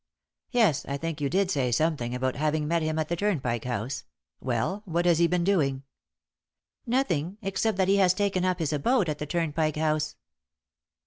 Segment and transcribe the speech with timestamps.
[0.49, 4.03] "Yes; I think you did say something about having met him at the Turnpike House.
[4.39, 5.83] Well, what has he been doing?"
[6.87, 10.15] "Nothing, except that he has taken up his abode at the Turnpike House."